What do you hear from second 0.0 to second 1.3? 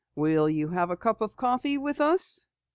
"Will you have a cup